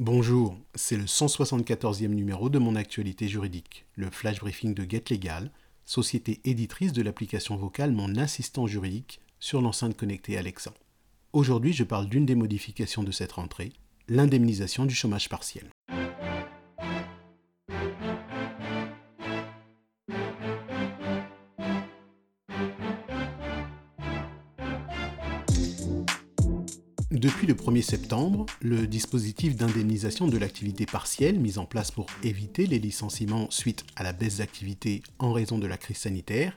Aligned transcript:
Bonjour, 0.00 0.56
c'est 0.76 0.96
le 0.96 1.06
174e 1.06 2.06
numéro 2.06 2.48
de 2.48 2.60
mon 2.60 2.76
actualité 2.76 3.26
juridique, 3.26 3.84
le 3.96 4.10
flash 4.12 4.38
briefing 4.38 4.72
de 4.72 4.88
Get 4.88 5.02
Legal, 5.10 5.50
société 5.86 6.40
éditrice 6.44 6.92
de 6.92 7.02
l'application 7.02 7.56
vocale 7.56 7.90
Mon 7.90 8.14
assistant 8.14 8.68
juridique 8.68 9.18
sur 9.40 9.60
l'enceinte 9.60 9.96
connectée 9.96 10.38
Alexa. 10.38 10.72
Aujourd'hui, 11.32 11.72
je 11.72 11.82
parle 11.82 12.08
d'une 12.08 12.26
des 12.26 12.36
modifications 12.36 13.02
de 13.02 13.10
cette 13.10 13.32
rentrée, 13.32 13.72
l'indemnisation 14.06 14.86
du 14.86 14.94
chômage 14.94 15.28
partiel. 15.28 15.68
Depuis 27.18 27.48
le 27.48 27.54
1er 27.54 27.82
septembre, 27.82 28.46
le 28.60 28.86
dispositif 28.86 29.56
d'indemnisation 29.56 30.28
de 30.28 30.38
l'activité 30.38 30.86
partielle 30.86 31.40
mis 31.40 31.58
en 31.58 31.64
place 31.64 31.90
pour 31.90 32.06
éviter 32.22 32.64
les 32.66 32.78
licenciements 32.78 33.50
suite 33.50 33.84
à 33.96 34.04
la 34.04 34.12
baisse 34.12 34.36
d'activité 34.36 35.02
en 35.18 35.32
raison 35.32 35.58
de 35.58 35.66
la 35.66 35.78
crise 35.78 35.96
sanitaire, 35.96 36.56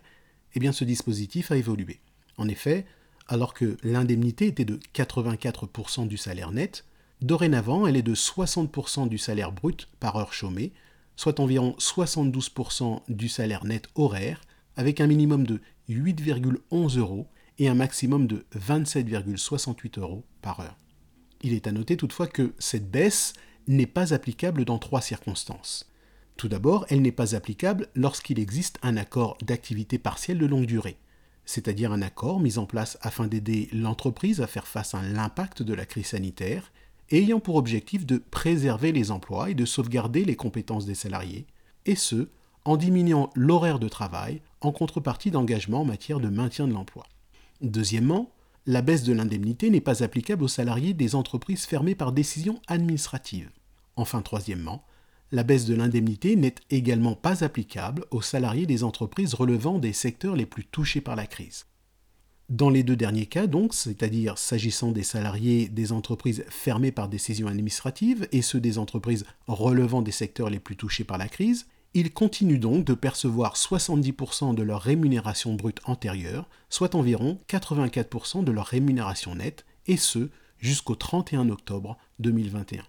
eh 0.53 0.59
bien 0.59 0.71
ce 0.71 0.84
dispositif 0.84 1.49
a 1.51 1.57
évolué. 1.57 1.99
En 2.37 2.47
effet, 2.47 2.85
alors 3.27 3.55
que 3.55 3.75
l'indemnité 3.81 4.45
était 4.45 4.63
de 4.63 4.79
84% 4.93 6.07
du 6.07 6.17
salaire 6.17 6.51
net, 6.51 6.85
dorénavant 7.23 7.87
elle 7.87 7.98
est 7.98 8.03
de 8.03 8.13
60% 8.13 9.09
du 9.09 9.17
salaire 9.17 9.51
brut 9.51 9.89
par 9.99 10.15
heure 10.15 10.31
chômée, 10.31 10.73
soit 11.15 11.39
environ 11.39 11.75
72% 11.79 13.01
du 13.09 13.29
salaire 13.29 13.65
net 13.65 13.87
horaire, 13.95 14.41
avec 14.77 15.01
un 15.01 15.07
minimum 15.07 15.43
de 15.43 15.59
8,11 15.89 16.99
euros 16.99 17.25
et 17.61 17.67
un 17.67 17.75
maximum 17.75 18.25
de 18.25 18.43
27,68 18.57 19.99
euros 19.99 20.25
par 20.41 20.61
heure. 20.61 20.79
Il 21.43 21.53
est 21.53 21.67
à 21.67 21.71
noter 21.71 21.95
toutefois 21.95 22.25
que 22.25 22.55
cette 22.57 22.89
baisse 22.89 23.34
n'est 23.67 23.85
pas 23.85 24.15
applicable 24.15 24.65
dans 24.65 24.79
trois 24.79 24.99
circonstances. 24.99 25.87
Tout 26.37 26.47
d'abord, 26.47 26.87
elle 26.89 27.03
n'est 27.03 27.12
pas 27.12 27.35
applicable 27.35 27.87
lorsqu'il 27.93 28.39
existe 28.39 28.79
un 28.82 28.98
accord 28.98 29.37
d'activité 29.43 29.99
partielle 29.99 30.39
de 30.39 30.48
longue 30.48 30.65
durée, 30.65 30.98
c'est-à-dire 31.45 31.91
un 31.91 32.01
accord 32.01 32.39
mis 32.39 32.57
en 32.57 32.65
place 32.65 32.98
afin 33.04 33.27
d'aider 33.27 33.70
l'entreprise 33.71 34.41
à 34.41 34.48
faire 34.48 34.65
face 34.65 34.95
à 34.95 35.04
l'impact 35.04 35.62
de 35.62 35.76
la 35.76 35.85
crise 35.85 36.07
sanitaire 36.07 36.71
ayant 37.12 37.39
pour 37.39 37.57
objectif 37.57 38.07
de 38.07 38.17
préserver 38.17 38.91
les 38.91 39.12
emplois 39.12 39.51
et 39.51 39.55
de 39.55 39.65
sauvegarder 39.65 40.26
les 40.26 40.35
compétences 40.35 40.87
des 40.87 40.95
salariés, 40.95 41.45
et 41.85 41.95
ce, 41.95 42.29
en 42.65 42.76
diminuant 42.76 43.29
l'horaire 43.35 43.77
de 43.77 43.87
travail 43.87 44.41
en 44.62 44.71
contrepartie 44.71 45.29
d'engagement 45.29 45.82
en 45.82 45.85
matière 45.85 46.20
de 46.20 46.29
maintien 46.29 46.67
de 46.67 46.73
l'emploi. 46.73 47.05
Deuxièmement, 47.62 48.31
la 48.65 48.81
baisse 48.81 49.04
de 49.04 49.13
l'indemnité 49.13 49.70
n'est 49.70 49.81
pas 49.81 50.04
applicable 50.04 50.43
aux 50.43 50.48
salariés 50.48 50.93
des 50.93 51.15
entreprises 51.15 51.65
fermées 51.65 51.95
par 51.95 52.12
décision 52.12 52.59
administrative. 52.67 53.49
Enfin, 53.95 54.21
troisièmement, 54.21 54.84
la 55.31 55.43
baisse 55.43 55.65
de 55.65 55.76
l'indemnité 55.76 56.35
n'est 56.35 56.55
également 56.70 57.15
pas 57.15 57.43
applicable 57.43 58.05
aux 58.12 58.21
salariés 58.21 58.65
des 58.65 58.84
entreprises 58.84 59.34
relevant 59.34 59.79
des 59.79 59.93
secteurs 59.93 60.35
les 60.35 60.45
plus 60.45 60.65
touchés 60.65 61.01
par 61.01 61.15
la 61.15 61.27
crise. 61.27 61.65
Dans 62.49 62.70
les 62.70 62.84
deux 62.84 62.98
derniers 62.98 63.27
cas, 63.27 63.48
donc, 63.48 63.73
c'est-à-dire 63.73 64.38
s'agissant 64.38 64.91
des 64.91 65.03
salariés 65.03 65.69
des 65.69 65.94
entreprises 65.94 66.44
fermées 66.50 66.91
par 66.91 67.07
décision 67.07 67.47
administrative 67.47 68.28
et 68.34 68.41
ceux 68.41 68.59
des 68.59 68.78
entreprises 68.78 69.25
relevant 69.47 70.01
des 70.01 70.12
secteurs 70.12 70.50
les 70.50 70.59
plus 70.59 70.75
touchés 70.75 71.06
par 71.06 71.17
la 71.17 71.29
crise, 71.29 71.67
ils 71.94 72.11
continuent 72.11 72.59
donc 72.59 72.85
de 72.85 72.94
percevoir 72.94 73.56
70% 73.56 74.56
de 74.56 74.63
leur 74.63 74.81
rémunération 74.81 75.53
brute 75.53 75.81
antérieure, 75.85 76.50
soit 76.69 76.95
environ 76.95 77.38
84% 77.50 78.44
de 78.44 78.51
leur 78.51 78.66
rémunération 78.66 79.35
nette, 79.35 79.66
et 79.88 79.97
ce 79.97 80.29
jusqu'au 80.59 80.95
31 80.95 81.50
octobre 81.50 81.97
2021. 82.19 82.83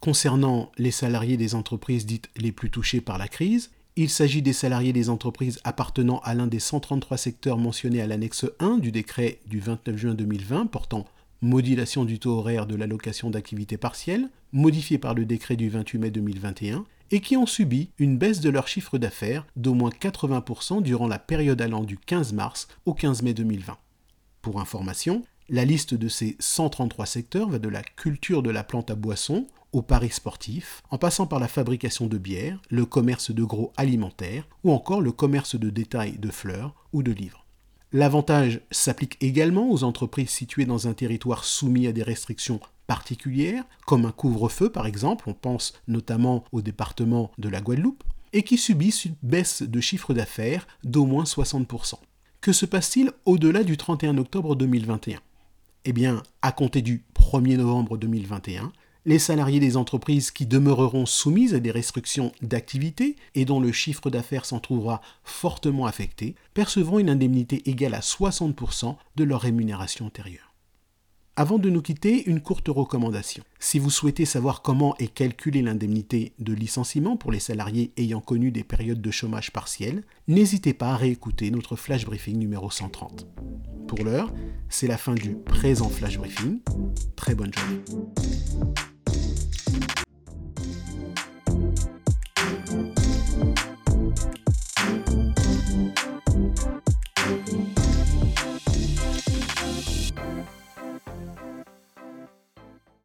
Concernant 0.00 0.72
les 0.78 0.90
salariés 0.90 1.36
des 1.36 1.54
entreprises 1.54 2.04
dites 2.04 2.28
les 2.36 2.52
plus 2.52 2.70
touchées 2.70 3.00
par 3.00 3.18
la 3.18 3.28
crise, 3.28 3.70
il 3.94 4.10
s'agit 4.10 4.42
des 4.42 4.52
salariés 4.52 4.92
des 4.92 5.10
entreprises 5.10 5.60
appartenant 5.64 6.18
à 6.20 6.34
l'un 6.34 6.46
des 6.46 6.58
133 6.58 7.16
secteurs 7.16 7.58
mentionnés 7.58 8.00
à 8.00 8.06
l'annexe 8.06 8.46
1 8.58 8.78
du 8.78 8.90
décret 8.90 9.40
du 9.46 9.60
29 9.60 9.96
juin 9.96 10.14
2020 10.14 10.66
portant 10.66 11.06
modulation 11.42 12.04
du 12.04 12.18
taux 12.18 12.38
horaire 12.38 12.66
de 12.66 12.74
l'allocation 12.74 13.28
d'activité 13.28 13.76
partielle, 13.76 14.30
modifié 14.52 14.96
par 14.96 15.14
le 15.14 15.24
décret 15.24 15.56
du 15.56 15.68
28 15.68 15.98
mai 15.98 16.10
2021, 16.10 16.84
et 17.12 17.20
qui 17.20 17.36
ont 17.36 17.46
subi 17.46 17.90
une 17.98 18.18
baisse 18.18 18.40
de 18.40 18.50
leur 18.50 18.66
chiffre 18.66 18.98
d'affaires 18.98 19.46
d'au 19.54 19.74
moins 19.74 19.90
80% 19.90 20.82
durant 20.82 21.06
la 21.06 21.18
période 21.18 21.60
allant 21.60 21.84
du 21.84 21.98
15 21.98 22.32
mars 22.32 22.66
au 22.86 22.94
15 22.94 23.22
mai 23.22 23.34
2020. 23.34 23.76
Pour 24.40 24.60
information, 24.60 25.22
la 25.48 25.64
liste 25.64 25.94
de 25.94 26.08
ces 26.08 26.36
133 26.40 27.04
secteurs 27.04 27.50
va 27.50 27.58
de 27.58 27.68
la 27.68 27.82
culture 27.82 28.42
de 28.42 28.50
la 28.50 28.64
plante 28.64 28.90
à 28.90 28.94
boisson 28.94 29.46
au 29.72 29.82
paris 29.82 30.10
sportif, 30.10 30.82
en 30.90 30.98
passant 30.98 31.26
par 31.26 31.38
la 31.38 31.48
fabrication 31.48 32.06
de 32.06 32.18
bière, 32.18 32.60
le 32.70 32.86
commerce 32.86 33.30
de 33.30 33.44
gros 33.44 33.72
alimentaires 33.76 34.48
ou 34.64 34.72
encore 34.72 35.00
le 35.00 35.12
commerce 35.12 35.56
de 35.56 35.70
détail 35.70 36.18
de 36.18 36.30
fleurs 36.30 36.74
ou 36.92 37.02
de 37.02 37.12
livres. 37.12 37.46
L'avantage 37.94 38.62
s'applique 38.70 39.18
également 39.20 39.70
aux 39.70 39.84
entreprises 39.84 40.30
situées 40.30 40.64
dans 40.64 40.88
un 40.88 40.94
territoire 40.94 41.44
soumis 41.44 41.86
à 41.86 41.92
des 41.92 42.02
restrictions 42.02 42.60
particulières, 42.86 43.64
comme 43.86 44.06
un 44.06 44.12
couvre-feu 44.12 44.70
par 44.70 44.86
exemple, 44.86 45.28
on 45.28 45.34
pense 45.34 45.74
notamment 45.88 46.44
au 46.52 46.62
département 46.62 47.30
de 47.38 47.48
la 47.48 47.60
Guadeloupe, 47.60 48.04
et 48.32 48.42
qui 48.42 48.58
subissent 48.58 49.04
une 49.04 49.16
baisse 49.22 49.62
de 49.62 49.80
chiffre 49.80 50.14
d'affaires 50.14 50.66
d'au 50.84 51.04
moins 51.04 51.24
60%. 51.24 51.94
Que 52.40 52.52
se 52.52 52.66
passe-t-il 52.66 53.12
au-delà 53.24 53.62
du 53.62 53.76
31 53.76 54.18
octobre 54.18 54.56
2021 54.56 55.20
Eh 55.84 55.92
bien, 55.92 56.22
à 56.40 56.50
compter 56.50 56.82
du 56.82 57.04
1er 57.14 57.56
novembre 57.56 57.96
2021, 57.96 58.72
les 59.04 59.18
salariés 59.18 59.60
des 59.60 59.76
entreprises 59.76 60.30
qui 60.30 60.46
demeureront 60.46 61.06
soumises 61.06 61.54
à 61.54 61.60
des 61.60 61.70
restrictions 61.70 62.32
d'activité 62.40 63.16
et 63.34 63.44
dont 63.44 63.60
le 63.60 63.72
chiffre 63.72 64.10
d'affaires 64.10 64.44
s'en 64.44 64.60
trouvera 64.60 65.00
fortement 65.24 65.86
affecté 65.86 66.36
percevront 66.54 66.98
une 66.98 67.10
indemnité 67.10 67.68
égale 67.68 67.94
à 67.94 68.00
60% 68.00 68.96
de 69.16 69.24
leur 69.24 69.40
rémunération 69.40 70.06
antérieure. 70.06 70.51
Avant 71.42 71.58
de 71.58 71.70
nous 71.70 71.82
quitter, 71.82 72.30
une 72.30 72.40
courte 72.40 72.68
recommandation. 72.68 73.42
Si 73.58 73.80
vous 73.80 73.90
souhaitez 73.90 74.26
savoir 74.26 74.62
comment 74.62 74.94
est 74.98 75.12
calculée 75.12 75.60
l'indemnité 75.60 76.34
de 76.38 76.52
licenciement 76.52 77.16
pour 77.16 77.32
les 77.32 77.40
salariés 77.40 77.90
ayant 77.96 78.20
connu 78.20 78.52
des 78.52 78.62
périodes 78.62 79.00
de 79.00 79.10
chômage 79.10 79.50
partiel, 79.50 80.04
n'hésitez 80.28 80.72
pas 80.72 80.90
à 80.92 80.96
réécouter 80.96 81.50
notre 81.50 81.74
flash 81.74 82.04
briefing 82.04 82.38
numéro 82.38 82.70
130. 82.70 83.26
Pour 83.88 84.04
l'heure, 84.04 84.32
c'est 84.68 84.86
la 84.86 84.96
fin 84.96 85.14
du 85.14 85.34
présent 85.34 85.88
flash 85.88 86.16
briefing. 86.16 86.60
Très 87.16 87.34
bonne 87.34 87.52
journée. 87.52 87.80